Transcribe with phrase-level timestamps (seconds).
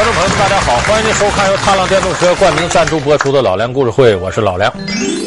[0.00, 4.72] 观众朋友们，大家好，欢迎您收看由踏浪电动车冠名赞助播出的《老梁故事会》，我是老梁。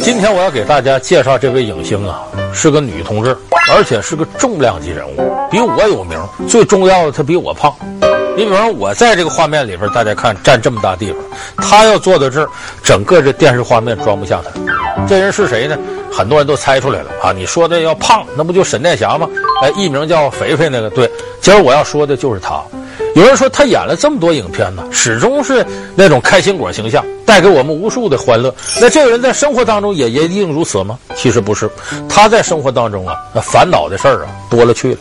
[0.02, 3.38] 今天我要给大家介绍这位影星啊，是个女同志，
[3.72, 6.20] 而且是个重量级人物，比我有名。
[6.50, 7.72] 最重要的，她比我胖。
[8.36, 11.22] 你比方说，我在这个画面里边，大家看占这么大地方，
[11.58, 12.50] 她要坐在这儿，
[12.82, 15.06] 整个这电视画面装不下她。
[15.08, 15.78] 这人是谁呢？
[16.12, 17.32] 很多人都猜出来了啊！
[17.32, 19.30] 你说的要胖，那不就沈殿霞吗？
[19.62, 20.90] 哎，艺名叫肥肥那个。
[20.90, 21.08] 对，
[21.42, 22.60] 今儿我要说的就是她。
[23.16, 28.54] 有人说他演了这么多影片呢，始终是那种开心果形象，带给我们无数的欢乐。
[28.82, 30.98] 那这个人在生活当中也一定如此吗？
[31.16, 31.70] 其实不是，
[32.10, 35.00] 他在生活当中啊，那烦恼的事儿啊多了去了。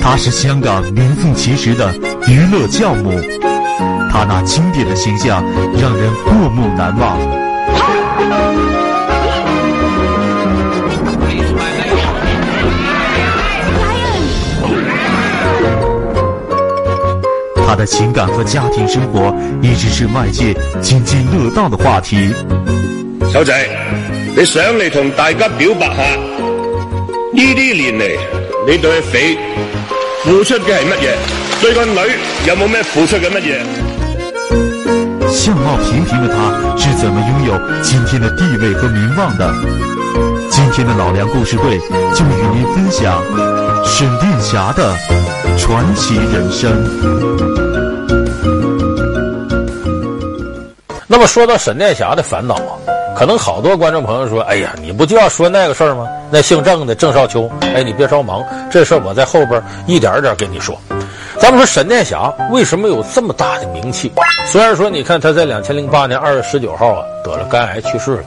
[0.00, 1.92] 他是香港名副其实的
[2.26, 3.10] 娱乐教母，
[4.10, 5.44] 他那经典的形象
[5.78, 7.37] 让人过目难忘。
[17.68, 19.30] 他的情感和家庭生活
[19.60, 22.32] 一直是外界津津乐道的话题。
[23.30, 23.52] 小仔，
[24.34, 28.18] 你上嚟同大家表白下，呢啲年嚟
[28.66, 29.36] 你对肥
[30.24, 31.14] 付出嘅系乜嘢？
[31.60, 31.98] 对个女
[32.46, 35.30] 有冇咩付出嘅乜嘢？
[35.30, 39.52] 相貌平平的他是怎么拥有今天的地位和名望的？
[40.48, 41.78] 今天的老梁故事会
[42.14, 43.22] 就与您分享
[43.84, 44.96] 沈殿霞的
[45.58, 47.37] 传奇人生。
[51.10, 52.76] 那么说到沈殿霞的烦恼啊，
[53.16, 56.06] 可能好多观众朋友说：“哎呀，你不就要说那个事儿吗？
[56.30, 60.78] 那姓郑的郑少秋，哎，你别着忙，这事儿我在后边一点一点跟你说。
[61.38, 64.12] 咱们说沈殿霞为什么有这么大的名气？
[64.46, 68.24] 虽然说你看她在两千零八年二月十九号啊得了肝癌去世了，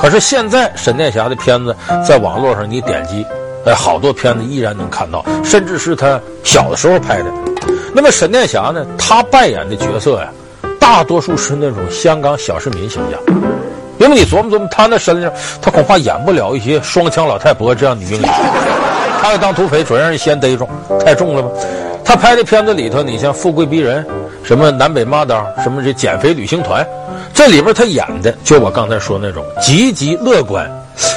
[0.00, 3.24] 可是现在沈殿霞的片子在网络上你点击，
[3.64, 7.26] 哎，好多片子依然能看到，甚至是她小的时候拍的。
[7.94, 10.32] 那么沈殿霞呢，她扮演的角色呀。”
[10.88, 13.20] 大多数是那种香港小市民形象，
[13.98, 18.30] 因为你琢磨琢磨，他那身上，他恐怕演不了一些双枪老太婆这样的女明星。
[19.20, 20.66] 他要当土匪，准让人先逮住，
[21.04, 21.50] 太重了吧？
[22.02, 24.02] 他拍的片子里头，你像《富贵逼人》，
[24.42, 26.82] 什么《南北妈当》，什么这减肥旅行团，
[27.34, 30.66] 这里边他演的就我刚才说那种积极乐观，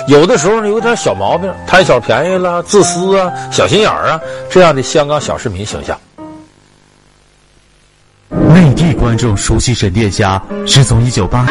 [0.05, 5.97] 有的时候呢有点小毛病，贪小便宜了，自私啊，小心眼儿啊，这样的香港小市民形象。
[8.71, 11.45] 内地观众熟悉沈殿霞是从一九八。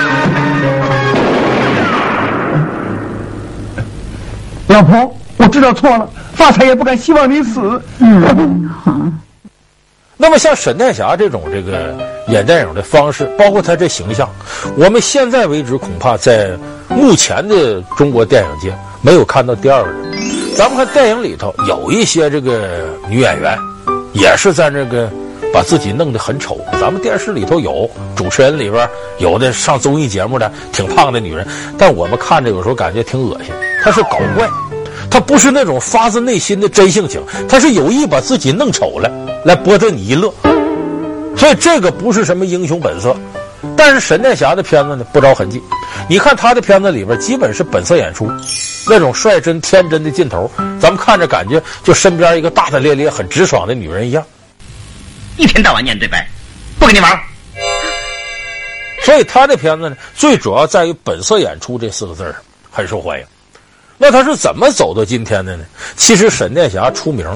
[4.69, 7.82] 老婆，我知道错了，发财也不敢希望你死。
[7.98, 8.97] 嗯，好。
[10.16, 11.94] 那么像沈殿霞这种这个
[12.28, 14.26] 演电影的方式，包括她这形象，
[14.76, 16.56] 我们现在为止恐怕在
[16.88, 20.56] 目前的中国电影界没有看到第二个人。
[20.56, 23.59] 咱们看电影里头有一些这个女演员，
[24.14, 25.10] 也是在这个。
[25.52, 28.88] 把自己弄得很丑，咱们电视里头有主持人里边
[29.18, 31.46] 有的上综艺节目的挺胖的女人，
[31.76, 33.52] 但我们看着有时候感觉挺恶心。
[33.82, 34.48] 她是搞怪，
[35.10, 39.10] 她不是那种发自内心的真性情，她是有意把自己弄丑了
[39.44, 40.32] 来博得你一乐。
[41.36, 43.16] 所以这个不是什么英雄本色，
[43.76, 45.60] 但是沈殿霞的片子呢不着痕迹。
[46.08, 48.30] 你看她的片子里边基本是本色演出，
[48.86, 54.22] 那种率真天真的劲头，咱们看着感觉就身边一个大大咧咧、很直爽的女人一样。
[55.40, 56.28] 一天到晚念对白，
[56.78, 57.18] 不跟你玩。
[59.02, 62.36] 所以他的片子呢，最主要在于本色演出这四个字儿
[62.70, 63.24] 很受欢迎。
[63.96, 65.64] 那他是怎么走到今天的呢？
[65.96, 67.26] 其实沈殿霞出名，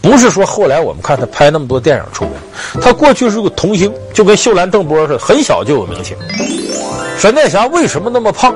[0.00, 2.32] 不是说后来我们看他拍那么多电影出名，
[2.80, 6.16] 他过去是个童星，就跟秀兰邓波似的，很小就有名气。
[7.18, 8.54] 沈殿霞为什么那么胖？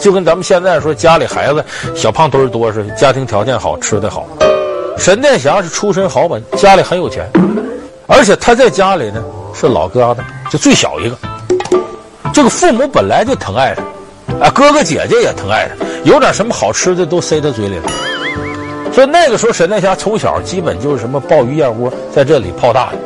[0.00, 4.26] 就跟咱们现在说家里孩子小胖墩多似的，家庭条件好，吃的好。
[4.98, 7.30] 沈殿霞是出身豪门，家里很有钱。
[8.06, 9.22] 而且他在家里呢
[9.54, 10.18] 是老疙瘩，
[10.50, 11.16] 就最小一个。
[12.32, 17.90] 这个父母本来就疼爱他，啊，哥哥姐姐也疼爱他，有点什么好吃的都塞他嘴里了。
[18.92, 22.98] 所以那个时候沈殿霞从小基本就是什么鲍鱼燕窝在这里泡大的，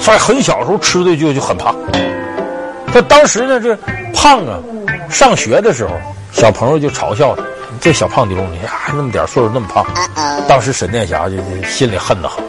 [0.00, 1.74] 所以很小时候吃的就就很胖。
[2.92, 3.76] 他当时呢这
[4.14, 4.58] 胖啊，
[5.10, 5.90] 上学的时候
[6.32, 7.42] 小朋友就嘲笑他，
[7.80, 9.84] 这小胖妞你还那么点岁数那么胖。
[10.48, 11.36] 当时沈殿霞就
[11.68, 12.42] 心里恨得很。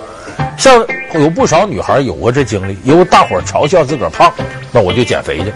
[0.59, 4.29] 像有不少女孩有过这经历，因为大伙嘲笑自个儿胖，
[4.73, 5.53] 那我就减肥去。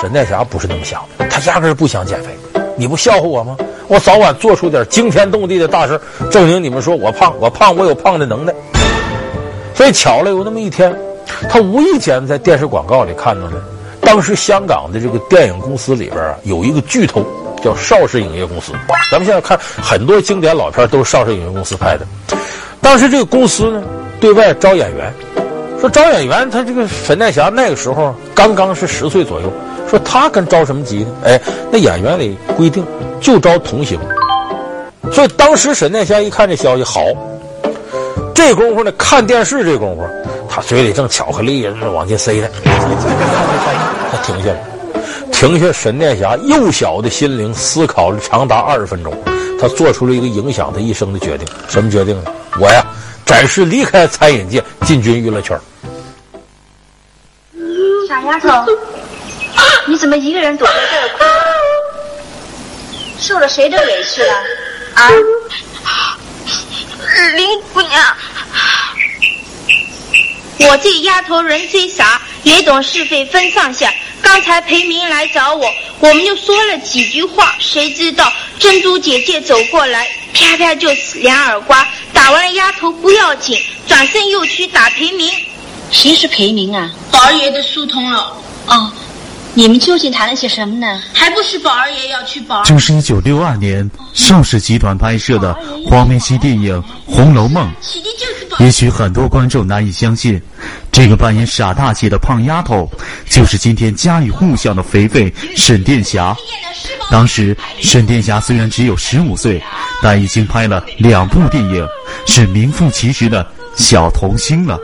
[0.00, 2.30] 沈殿霞不是那么想的，她压根儿不想减肥。
[2.74, 3.54] 你不笑话我吗？
[3.86, 6.00] 我早晚做出点惊天动地的大事，
[6.30, 8.54] 证明你们说我胖，我胖，我有胖的能耐。
[9.74, 10.90] 所以巧了，有那么一天，
[11.50, 13.62] 她无意间在电视广告里看到了，
[14.00, 17.22] 当时香港的这个电影公司里边啊，有一个巨头
[17.62, 18.72] 叫邵氏影业公司。
[19.12, 22.06] 咱们现在看很多经典老片都是邵氏影业公司拍的。
[22.80, 23.82] 当时这个公司呢，
[24.20, 25.12] 对外招演员，
[25.80, 29.50] 说招演员，他这个沈殿霞那个时候刚刚是十岁左右，
[29.88, 31.06] 说他跟着什么急呢？
[31.24, 31.40] 哎，
[31.72, 32.84] 那演员里规定
[33.20, 33.98] 就招童星，
[35.10, 37.00] 所以当时沈殿霞一看这消息，好，
[38.34, 40.06] 这功夫呢看电视这功夫，
[40.48, 42.48] 他嘴里正巧克力往进塞呢，
[44.12, 44.58] 他停下了，
[45.32, 49.12] 停下沈殿霞幼小的心灵，思考了长达二十分钟。
[49.58, 52.32] 他做出了一个影响他一生的决定，什么决定呢？
[52.58, 52.82] 我呀，
[53.30, 55.56] 暂时离开餐饮界，进军娱乐圈。
[58.08, 58.66] 傻丫头，
[59.86, 61.22] 你怎么一个人躲在这儿哭？
[63.20, 64.34] 受了谁的委屈了？
[64.94, 65.08] 啊？
[67.36, 68.16] 林姑娘，
[70.68, 73.94] 我这丫头人虽傻，也懂是非分上下。
[74.22, 85.30] 刚才裴明来找我，我们就说了几句话，谁知道珍珠姐姐走过来，啪啪就是两耳刮，打完了丫头不要紧，转身又去打裴明。
[85.90, 86.90] 谁是裴明啊？
[87.10, 88.36] 宝儿爷的书童了。
[88.66, 88.92] 哦，
[89.54, 91.00] 你们究竟谈了些什么呢？
[91.12, 92.62] 还不是宝二爷要去宝。
[92.62, 95.52] 这是一九六二年邵氏集团拍摄的
[95.86, 97.68] 黄梅戏电影《红楼梦》。
[98.60, 100.40] 也许很多观众难以相信，
[100.92, 102.88] 这个扮演傻大姐的胖丫头，
[103.28, 106.36] 就是今天家喻户晓的肥肥沈殿霞。
[107.10, 109.62] 当时沈殿霞虽然只有十五岁，
[110.02, 111.86] 但已经拍了两部电影，
[112.26, 114.78] 是名副其实的小童星了。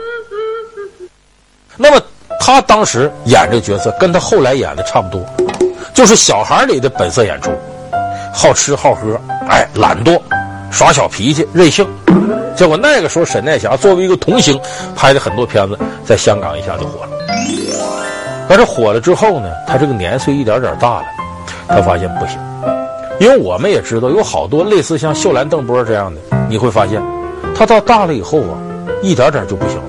[2.47, 5.21] 他当时演这个角色，跟他后来演的差不多，
[5.93, 7.51] 就是小孩里的本色演出，
[8.33, 10.17] 好吃好喝，哎，懒惰，
[10.71, 11.85] 耍小脾气，任性。
[12.55, 14.57] 结果那个时候，沈殿霞作为一个童星，
[14.95, 17.11] 拍的很多片子，在香港一下就火了。
[18.47, 21.05] 但是火了之后呢，她这个年岁一点点大了，
[21.67, 22.39] 她发现不行，
[23.19, 27.03] 因为我们也知道有好多类似像秀兰、邓波这样的，你会发现，
[27.53, 28.55] 她到大了以后啊，
[29.03, 29.83] 一点点就不行了。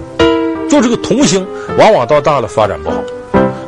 [0.69, 1.47] 就这个童星，
[1.79, 2.97] 往往到大了发展不好。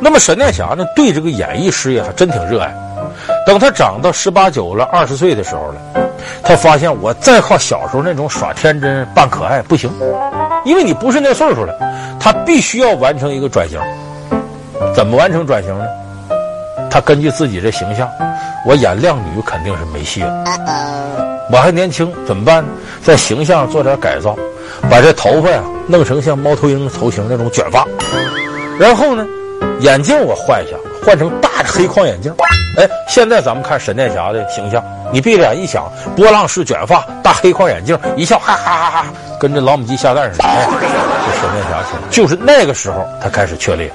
[0.01, 2.75] 那么沈殿霞呢，对这个演艺事业还真挺热爱。
[3.47, 5.75] 等她长到十八九了、二十岁的时候了。
[6.43, 9.91] 他发现我再靠小时候那种耍天真扮可爱不行，
[10.65, 11.75] 因为你不是那岁数了，
[12.19, 13.79] 他必须要完成一个转型。
[14.95, 15.85] 怎么完成转型呢？
[16.91, 18.09] 他根据自己这形象，
[18.67, 20.45] 我演靓女肯定是没戏了。
[21.53, 22.69] 我还年轻，怎么办呢？
[23.03, 24.37] 在形象做点改造，
[24.89, 27.87] 把这头发呀弄成像猫头鹰头型那种卷发，
[28.79, 29.27] 然后呢，
[29.81, 32.33] 眼镜我换一下，换成大的黑框眼镜。
[32.79, 34.83] 哎，现在咱们看沈殿霞的形象，
[35.13, 39.07] 你闭着眼一想，波浪式卷发、大黑框眼镜，一笑哈哈哈哈，
[39.41, 40.45] 跟这老母鸡下蛋似的。
[40.45, 43.91] 哎，这沈殿霞就是那个时候，她开始确立。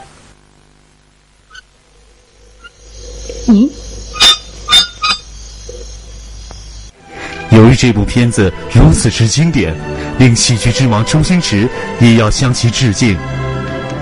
[7.56, 9.74] 由于这部片子如此之经典，
[10.20, 11.70] 令喜剧之王周星驰
[12.02, 13.18] 也要向其致敬。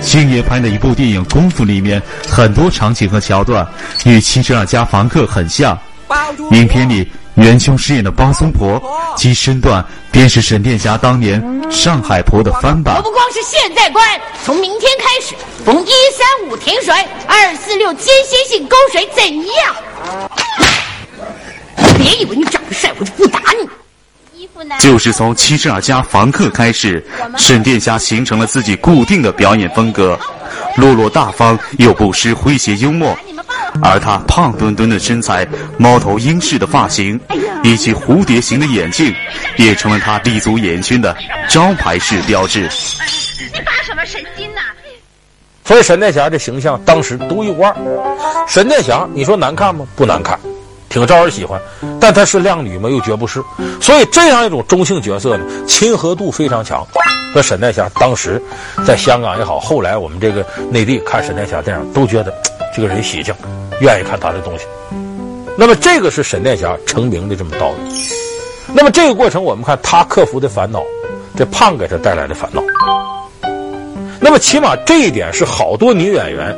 [0.02, 3.66] 星爷拍的一部电影《功夫》里面，很多场景和桥段
[4.06, 5.78] 与《七十二家房客》很像。
[6.52, 8.82] 影片里元凶饰演的包租婆，
[9.16, 11.42] 其身段便是沈殿霞当年
[11.72, 12.96] 上海婆的翻版。
[12.98, 14.04] 我不光是现在关，
[14.44, 16.94] 从明天开始，逢一三五停水，
[17.28, 20.30] 二四六间歇性供水，怎样？
[22.04, 23.68] 别以为你长得帅，我就不打你。
[24.80, 27.04] 就是从七十二家房客开始，
[27.38, 30.20] 沈殿霞形成了自己固定的表演风格，
[30.76, 33.18] 落落大方又不失诙谐幽默。
[33.82, 37.20] 而她胖墩墩的身材、猫头鹰式的发型
[37.64, 39.14] 以及蝴蝶形的眼镜，
[39.58, 41.16] 也成了她立足演艺圈的
[41.50, 42.62] 招牌式标志。
[42.62, 44.62] 你发什么神经呢？
[45.66, 47.74] 所以沈殿霞这形象当时独一无二。
[48.48, 49.86] 沈殿霞，你说难看吗？
[49.96, 50.40] 不难看。
[50.94, 51.60] 挺招人喜欢，
[52.00, 52.88] 但她是靓女吗？
[52.88, 53.42] 又绝不是。
[53.82, 56.86] 所以这样一种中性角色呢，亲和度非常强。
[57.34, 58.40] 和沈殿霞当时
[58.86, 62.32] 在香港也好，后来我们这个内地看沈殿霞电影，都觉得
[62.76, 63.34] 这个人喜庆，
[63.82, 64.66] 愿意看她的东西。
[65.58, 67.92] 那么这个是沈殿霞成名的这么道理。
[68.72, 70.84] 那么这个过程，我们看她克服的烦恼，
[71.36, 72.62] 这胖给她带来的烦恼。
[74.20, 76.56] 那么起码这一点是好多女演员。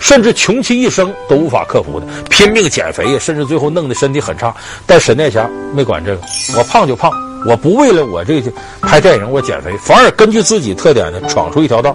[0.00, 4.52] 甚至穷其一生都无法克服的，拼命减肥，甚至最后弄得身体很差。
[4.86, 6.22] 但沈殿霞没管这个，
[6.56, 7.12] 我胖就胖，
[7.46, 11.94] 我不为了我这个拍电影我减肥，反而根据自己特点呢闯出一条道，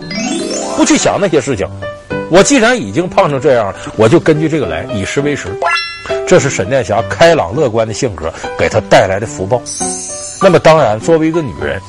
[0.77, 1.67] 不去想那些事情。
[2.29, 5.49] 我既然已经胖成这样了，我就根据这个来，以食为食。
[6.27, 9.61] 这是沈殿霞开朗乐观的性格给她带来的福报。
[10.41, 11.81] 那么当然，作为一个女人。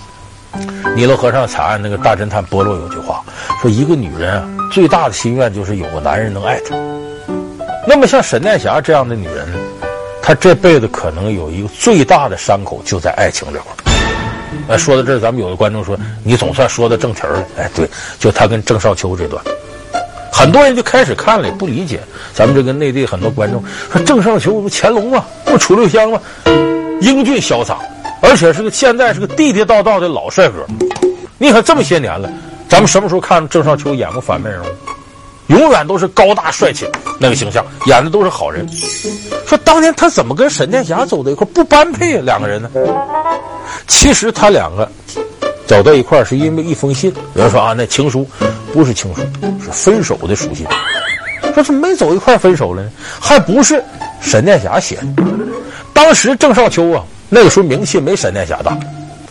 [0.94, 3.22] 尼罗河上惨案那个大侦探波洛有句话
[3.60, 6.74] 说：“一个女人啊，最大的心愿就是有个男人能爱她。”
[7.86, 9.46] 那么像沈殿霞这样的女人，
[10.22, 13.76] 她这辈子可能有一个最大的伤口就在爱情这块儿。
[14.68, 17.44] 哎，说到这儿，咱们有的观众说，你总算说到正题儿了。
[17.58, 19.42] 哎，对，就她跟郑少秋这段，
[20.32, 22.00] 很多人就开始看了，也不理解。
[22.32, 25.24] 咱们这个内地很多观众说，郑少秋不乾隆吗？
[25.44, 26.20] 不楚留香吗？
[27.02, 27.78] 英俊潇洒，
[28.20, 30.66] 而且是个现在是个地地道道的老帅哥。
[31.38, 32.30] 你看这么些年了，
[32.68, 34.66] 咱们什么时候看郑少秋演过反面人物？
[35.48, 36.88] 永远都是高大帅气
[37.20, 38.66] 那个形象，演的都是好人。
[39.46, 42.20] 说当年他怎么跟沈殿霞走到一块不般配？
[42.20, 42.68] 两个人呢？
[43.86, 44.90] 其实他两个
[45.66, 47.14] 走到一块是因为一封信。
[47.34, 48.28] 有人说啊，那情书
[48.72, 49.20] 不是情书，
[49.62, 50.66] 是分手的书信。
[51.54, 52.90] 说怎么没走一块分手了呢？
[53.20, 53.80] 还不是
[54.20, 55.22] 沈殿霞写的。
[55.92, 58.76] 当时郑少秋啊，那个时候名气没沈殿霞大，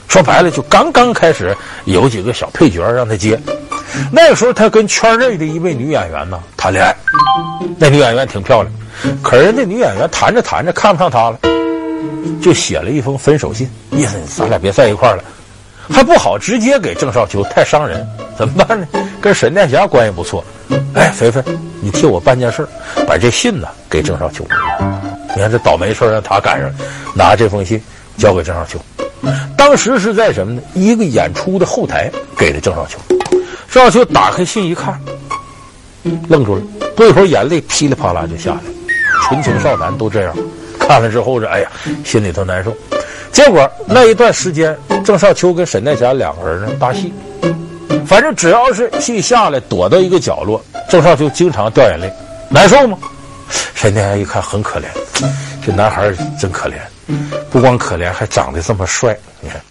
[0.08, 3.40] 说白了就刚刚开始有几个小配角让他接。
[4.12, 6.94] 那个时候，他跟圈内的一位女演员呢谈恋爱，
[7.78, 8.74] 那女演员挺漂亮，
[9.24, 11.40] 可是那女演员谈着谈着看不上他了，
[12.42, 15.24] 就写了一封分手信，意思咱俩别在一块了，
[15.90, 18.06] 还不好直接给郑少秋，太伤人，
[18.38, 18.86] 怎么办呢？
[19.22, 20.44] 跟沈殿霞关系不错，
[20.94, 21.42] 哎，肥肥，
[21.80, 22.68] 你替我办件事，
[23.08, 24.46] 把这信呢给郑少秋。
[25.36, 26.72] 你看这倒霉事让他赶上，
[27.14, 27.82] 拿这封信
[28.18, 28.80] 交给郑少秋。
[29.58, 30.62] 当时是在什么呢？
[30.74, 32.98] 一个演出的后台给的郑少秋。
[33.70, 34.98] 郑少秋打开信一看，
[36.30, 36.62] 愣住了，
[36.96, 38.60] 过一会儿眼泪噼里啪啦就下来。
[39.24, 40.34] 纯情少男都这样，
[40.80, 41.70] 看了之后这哎呀，
[42.06, 42.76] 心里头难受。
[43.32, 47.12] 结果那一段时间，郑少秋跟沈殿霞两个人呢搭戏，
[48.06, 52.10] 反正只要是戏下来，躲到一个角落，郑少秋经常掉眼泪，
[52.50, 52.98] 难受吗？
[53.74, 54.86] 沈殿霞一看很可怜，
[55.64, 56.76] 这男孩真可怜，
[57.52, 59.62] 不光可怜，还长得这么帅，你看。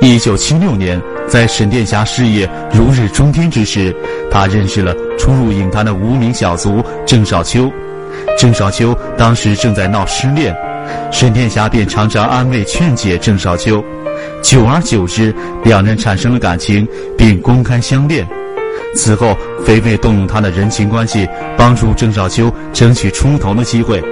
[0.00, 3.94] 一九七六年，在沈殿霞事业如日中天之时，
[4.30, 7.70] 他认识了初入影坛的无名小卒郑少秋。
[8.38, 10.56] 郑少秋当时正在闹失恋，
[11.12, 13.84] 沈殿霞便常常安慰劝解郑少秋。
[14.42, 16.88] 久而久之，两人产生了感情，
[17.18, 18.26] 并公开相恋。
[18.94, 24.02] 此后，肥肥动用他的人情关系，帮助郑少秋争取出头的机会。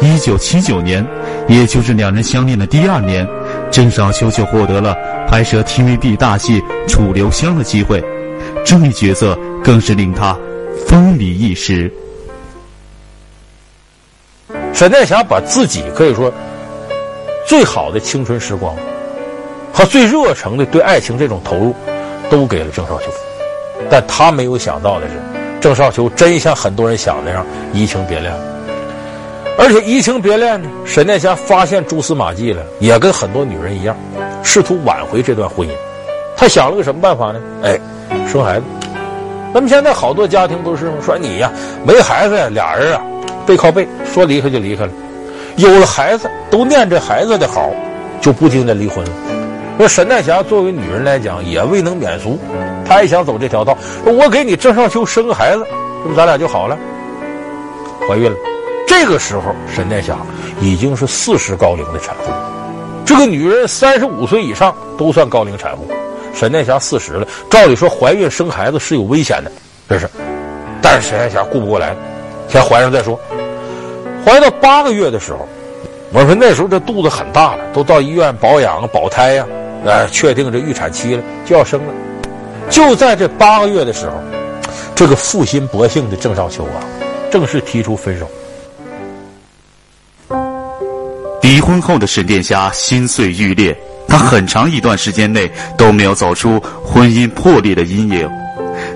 [0.00, 1.06] 一九七九年，
[1.48, 3.26] 也就是两人相恋的第二年，
[3.70, 4.94] 郑少秋就获得了
[5.28, 8.02] 拍摄 TVB 大戏《楚留香》的机会，
[8.64, 10.36] 这一角色更是令他
[10.86, 11.92] 风靡一时。
[14.72, 16.32] 沈殿霞把自己可以说
[17.46, 18.74] 最好的青春时光
[19.72, 21.74] 和最热诚的对爱情这种投入，
[22.30, 23.06] 都给了郑少秋，
[23.88, 25.14] 但他没有想到的是，
[25.60, 28.32] 郑少秋真像很多人想的那样移情别恋。
[29.58, 33.94] 而且移情别恋呢，沈殿霞发现蛛丝马迹了，也跟很多女人一样，
[34.42, 35.70] 试图挽回这段婚姻。
[36.36, 37.40] 她想了个什么办法呢？
[37.62, 37.78] 哎，
[38.26, 38.64] 生孩子。
[39.52, 41.52] 那么现在好多家庭都是说你呀，
[41.84, 43.02] 没孩子呀，俩人啊
[43.46, 44.92] 背靠背说离开就离开了，
[45.56, 47.68] 有了孩子都念这孩子的好，
[48.20, 49.10] 就不经的离婚了。
[49.80, 52.38] 说沈殿霞作为女人来讲也未能免俗，
[52.84, 53.74] 她也想走这条道。
[54.04, 55.64] 我给你郑少秋生个孩子，
[56.02, 56.76] 是不咱俩就好了，
[58.06, 58.36] 怀孕了。
[58.86, 60.18] 这个时候，沈殿霞
[60.60, 62.30] 已经是四十高龄的产妇。
[63.06, 65.88] 这个女人三十五岁以上都算高龄产妇，
[66.34, 69.50] 沈殿霞四十了，照理说怀孕生孩子是有危险的，
[69.88, 70.06] 这是。
[70.82, 71.96] 但是沈殿霞顾不过来，
[72.50, 73.18] 先怀上再说。
[74.26, 75.48] 怀到八个月的时候，
[76.12, 79.46] 我说那时候这肚子很大了，都到医院保养保胎呀，
[79.84, 81.92] 呃，确定这预产期了，就要生了。
[82.68, 84.14] 就在这八个月的时候，
[84.94, 86.78] 这个负心薄幸的郑少秋啊，
[87.30, 88.30] 正式提出分手。
[91.42, 98.30] 离婚后的沈殿霞心碎欲裂，她很长一段时间内都没有走出婚姻破裂的阴影。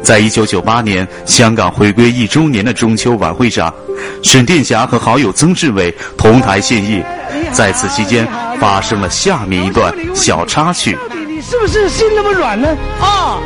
[0.02, 3.74] 在一九九八年香港回归一周年的中秋晚会上，
[4.22, 7.02] 沈殿霞和好友曾志伟同台献艺，
[7.50, 8.26] 在此期间
[8.60, 10.92] 发生了下面一段小插曲。
[10.94, 12.68] 到底你是不是心那么软呢？
[13.00, 13.40] 哦，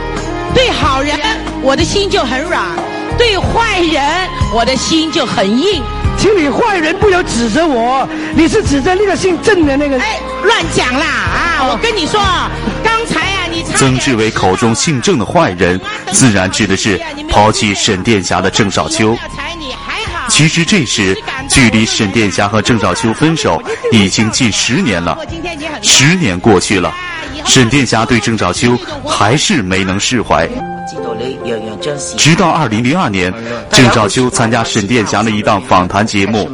[0.55, 1.19] 对好人
[1.63, 2.65] 我的心就很软，
[3.17, 4.03] 对坏人
[4.55, 5.83] 我的心就很硬。
[6.17, 9.97] 请你坏人不要指责我，你是指责那个姓郑的那个？
[10.01, 11.69] 哎，乱讲啦啊！
[11.71, 12.21] 我跟你说，
[12.83, 17.01] 刚才啊，你曾志伟口中姓郑的坏人，自然指的是
[17.31, 19.17] 抛弃沈殿霞的郑少秋。
[20.39, 25.19] 其实这时，距离沈殿霞和郑少秋分手已经近十年了。
[25.83, 26.95] 十年过去了，
[27.45, 30.49] 沈殿霞对郑少秋还是没能释怀。
[32.17, 33.35] 直到二零零二年，
[33.73, 36.49] 郑少秋参加沈殿霞的一档访谈节目，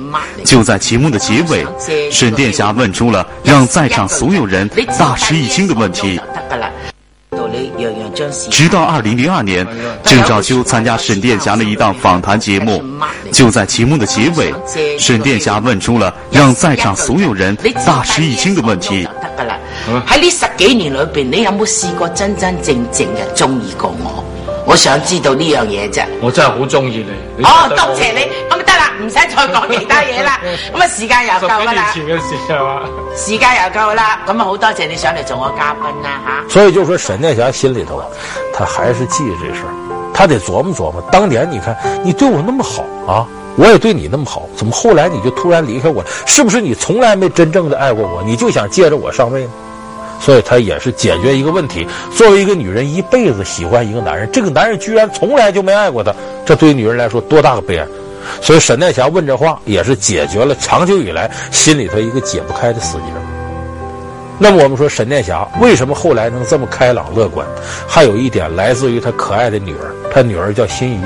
[0.46, 1.66] 就在节目的结尾，
[2.10, 4.66] 沈殿霞问出了让在场所有人
[4.98, 6.18] 大吃一惊的问题。
[8.50, 9.66] 直到二零零二年，
[10.04, 12.82] 郑少秋参加沈殿霞的一档访谈节目，
[13.32, 14.54] 就在节目的结尾，
[14.98, 19.06] 沈殿霞问出了让在场所有人大吃一惊的问题。
[20.06, 24.24] 喺呢十几年里边，你有冇试过真真正正嘅中意过我？
[24.66, 26.04] 我想知道呢样嘢啫。
[26.22, 27.04] 我真系好中意
[27.36, 27.44] 你。
[27.44, 28.20] 哦，多谢你，
[29.04, 30.40] 唔使再讲其他嘢啦。
[30.74, 31.92] 咁啊，时间又够啦。
[31.92, 32.80] 十几年前嘅事系嘛？
[33.16, 36.48] 时间又够啦，咁啊，好多谢你上嚟做我嘉宾啦吓。
[36.48, 38.02] 所以就说沈殿霞心里头，
[38.52, 39.72] 她还是记着这事儿，
[40.14, 41.02] 他得琢磨琢磨。
[41.12, 46.04] 当年你看你对我那么好啊，我也对你那么好，怎么后来你就突然离开我？
[46.26, 48.22] 是不是你从来没真正的爱过我？
[48.22, 49.50] 你就想借着我上位呢？
[50.20, 51.86] 所以，她也是解决一个问题。
[52.12, 56.14] 作为一个女人，一辈子喜欢一个男人，这个男人居然从来就没爱过她，
[56.46, 57.86] 这对于女人来说多大个悲哀！
[58.40, 63.04] 所以，沈殿霞问这话，也是解决了长久以来心里头一个解不开的死结。
[64.38, 67.46] 那么，我们说沈殿霞为什么后来能这么开朗乐观？
[67.86, 71.02] 还有一点来自于她可爱的女儿，她女儿叫心怡。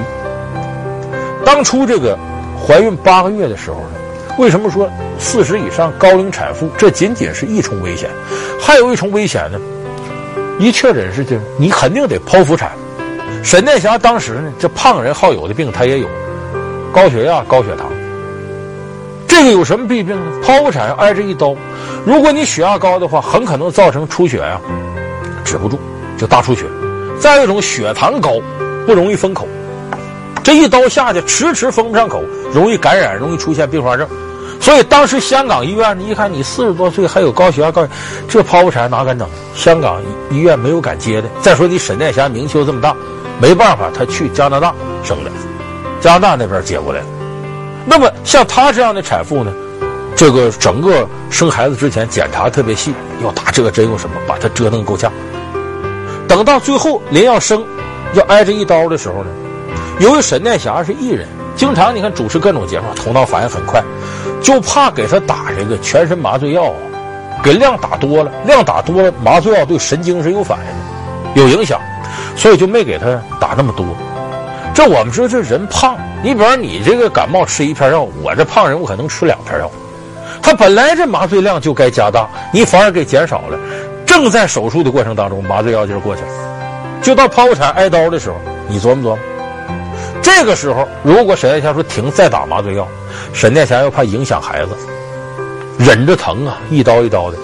[1.45, 2.19] 当初这个
[2.67, 3.91] 怀孕八个月的时候呢，
[4.39, 8.09] 为什么说四十以上高龄产妇这仅仅是一重危险？
[8.61, 9.59] 还有一重危险呢，
[10.59, 12.73] 一确诊是这，你肯定得剖腹产。
[13.43, 16.09] 沈殿霞当时呢，这胖人好有的病，她也有，
[16.99, 17.87] 高血压、高血糖。
[19.29, 20.33] 这个有什么弊病呢？
[20.43, 21.55] 剖腹产要挨着一刀，
[22.05, 24.67] 如果你血压高的话，很可能造成出血呀、啊，
[25.45, 25.79] 止不住
[26.17, 26.65] 就大出血。
[27.21, 28.33] 再一种血糖高，
[28.85, 29.47] 不容易封口，
[30.43, 32.21] 这一刀下去迟迟封不上口，
[32.53, 34.09] 容易感染，容易出现并发症。
[34.61, 37.87] 所以当时香港医院，你一看你四十多岁还有高血压高，
[38.29, 39.29] 这剖腹产哪敢整？
[39.55, 40.03] 香港
[40.33, 41.29] 医院没有敢接的。
[41.41, 42.93] 再说你沈殿霞名气又这么大，
[43.41, 44.75] 没办法，他去加拿大
[45.05, 45.31] 生的，
[46.09, 47.03] 加拿大那边接过来。
[47.85, 49.53] 那么像她这样的产妇呢，
[50.17, 55.13] 这个整个生孩子之前检查特别细，要打这个针，用什么把她折腾够呛。
[56.27, 57.63] 等到最后临要生，
[58.15, 59.31] 要挨着一刀的时候呢，
[60.01, 61.29] 由于沈殿霞是艺人。
[61.57, 63.83] 经常你看主持各种节目，头脑反应很快，
[64.41, 66.73] 就怕给他打这个全身麻醉药，
[67.43, 71.79] 给量打多了，量打多了，麻醉药对神经是有反应的，有影响，
[72.35, 73.85] 所以就没给他打那么多。
[74.79, 79.69] 这我们说这人胖，你比方你这个感冒吃一片药，我这胖人我可能吃两片药，
[80.41, 83.59] 他本来这麻醉量就该加大，你反而给减少了。
[84.07, 86.29] 正在手术的过程当中，麻醉药劲儿过去了，
[87.03, 88.37] 就到剖腹产挨刀的时候，
[88.69, 89.19] 你琢磨琢磨。
[90.23, 92.87] 这个时候，如果沈殿霞说停，再打麻醉药，
[93.33, 94.71] 沈殿霞又怕影响孩子，
[95.77, 97.39] 忍着疼啊，一刀一刀的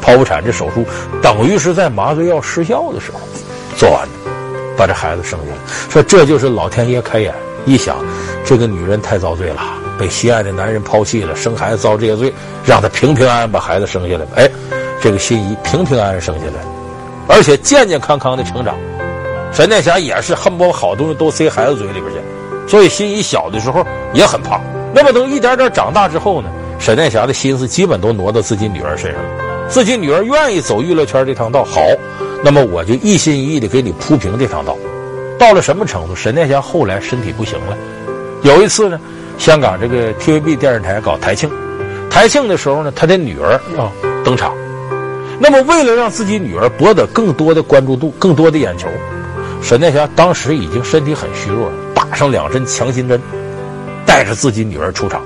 [0.00, 0.86] 剖腹产这手术，
[1.20, 3.18] 等于是在麻醉药失效的时候
[3.76, 4.21] 做完的，
[4.76, 5.58] 把这孩子生下来。
[5.90, 7.96] 说这就是老天爷开眼，一想
[8.44, 9.62] 这个女人太遭罪了，
[9.98, 12.32] 被心爱的男人抛弃了，生孩子遭这些罪，
[12.64, 14.26] 让她平平安安把孩子生下来。
[14.34, 14.50] 哎，
[15.00, 16.62] 这个心怡平平安安生下来，
[17.28, 18.74] 而且健健康康的成长。
[19.52, 22.20] 沈殿霞也是恨不得好东西都塞孩子嘴里边去，
[22.66, 24.60] 所以心仪小的时候也很胖。
[24.94, 29.28] 那么等一点点长大之后呢，沈殿霞的心思基本都挪到自己女儿身上了。
[29.68, 31.80] 自己女儿愿意走娱乐圈这趟道，好，
[32.44, 34.76] 那么我就一心一意的给你铺平这条道。
[35.38, 36.14] 到了什么程度？
[36.14, 37.76] 沈殿霞后来身体不行了，
[38.42, 39.00] 有一次呢，
[39.38, 41.50] 香港这个 TVB 电视台搞台庆，
[42.08, 43.90] 台庆的时候呢，他的女儿要
[44.24, 44.54] 登场。
[45.40, 48.88] 那么为了让自己女儿博得更多的关注度，更多的眼球。
[49.60, 53.20] 沈殿霞当时已经身体很虚弱了，打上两针强心针，
[54.06, 55.22] 带着自己女儿出场。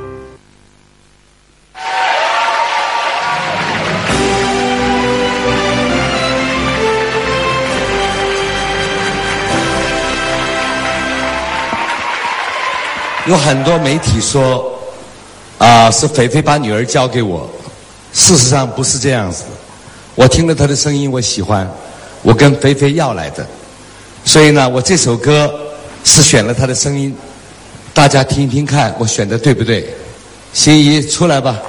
[13.27, 14.73] 有很多媒体说，
[15.59, 17.49] 啊、是菲菲把女儿交给我，
[18.13, 19.45] 事实上不是这样子。
[20.15, 21.69] 我听了她的声音，我喜欢，
[22.23, 23.47] 我跟菲菲要来的。
[24.25, 25.53] 所以呢，我这首歌
[26.05, 27.17] 是选了她的声音，
[27.93, 29.93] 大家听一听看，我选的对不对？
[30.53, 31.61] 心怡出来吧。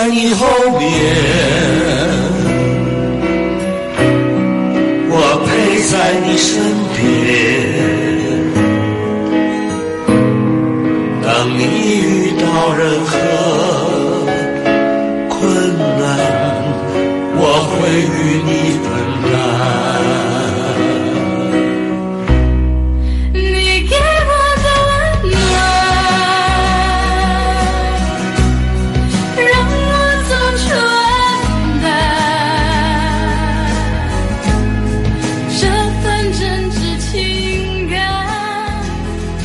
[0.00, 0.46] 在你后
[0.78, 0.88] 面，
[5.10, 5.48] 我陪
[5.90, 5.92] 在
[6.24, 6.48] 你身
[6.96, 6.98] 边。
[11.22, 11.60] 当你
[12.00, 12.08] 遇
[12.40, 12.42] 到
[12.78, 13.12] 任何
[15.28, 15.38] 困
[16.00, 16.02] 难，
[17.36, 18.16] 我会与
[18.48, 18.50] 你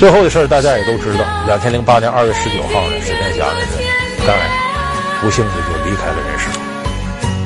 [0.06, 4.50] 最后的事儿大家也都知道，两千零八年二月十九号呢，沈殿霞呢是肝癌，
[5.20, 6.46] 不幸的就离开了人世。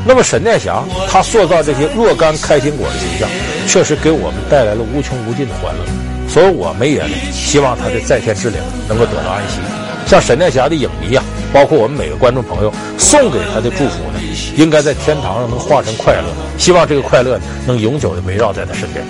[0.05, 3.29] 那么沈殿霞她塑造这些若干开心果的形象，
[3.65, 5.85] 确实给我们带来了无穷无尽的欢乐。
[6.27, 9.61] 所以我们也希望她的在天之灵能够得到安息。
[10.05, 14.19] 像沈殿霞的影迷啊，包括我们每个观众朋友送给她的祝福呢，
[14.57, 16.27] 应该在天堂上能化成快乐。
[16.57, 19.05] 希望这个快乐呢能永久的围绕在她身边。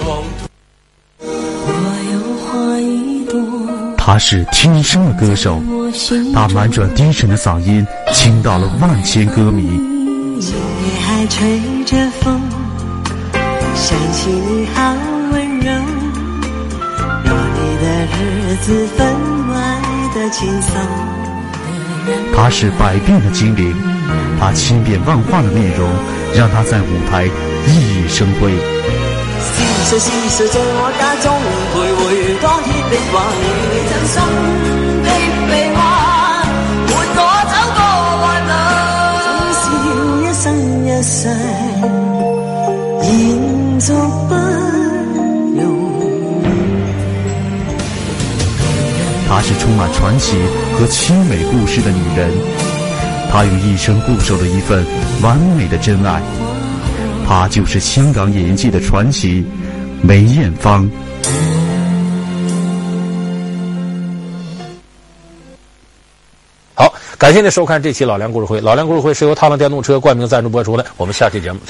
[4.12, 5.62] 他是天生的歌手，
[6.34, 9.62] 他婉转低沉的嗓音倾倒了万千歌迷。
[10.42, 12.42] 夜还吹着风，
[13.76, 14.96] 想起你好
[15.32, 15.72] 温柔，
[17.24, 17.86] 有你的
[18.18, 19.06] 日子分
[19.54, 19.80] 外
[20.16, 20.74] 的轻松。
[22.36, 23.76] 他是百变的精灵，
[24.40, 25.88] 他千变万化的面容
[26.34, 27.30] 让他在舞台
[27.68, 28.52] 熠熠生辉。
[29.92, 31.32] 在我家中
[31.76, 32.79] 徘徊？
[32.90, 33.44] 的话，你
[33.90, 34.16] 真心
[35.04, 35.08] 的
[35.48, 35.78] 臂弯，
[36.88, 37.80] 伴我走过
[38.22, 38.52] 患难。
[39.26, 39.28] 总
[39.60, 39.64] 是
[40.22, 40.44] 一生
[40.86, 41.18] 一世，
[43.04, 43.08] 延
[43.80, 43.88] 续
[44.28, 44.32] 不
[45.56, 45.62] 容
[46.00, 46.02] 易。
[49.28, 50.36] 她是充满传奇
[50.74, 52.32] 和凄美故事的女人，
[53.32, 54.84] 她用一生固守了一份
[55.22, 56.22] 完美的真爱。
[57.28, 59.46] 她就是香港演艺界的传奇。
[60.02, 60.90] 梅艳芳。
[67.20, 68.60] 感谢您收看这期《老梁故事会》。
[68.64, 70.86] 《老梁故事会》是由踏浪电动车冠名赞助播出的。
[70.96, 71.68] 我们下期节目再。